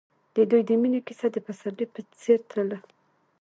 [0.35, 2.77] د دوی د مینې کیسه د پسرلی په څېر تلله.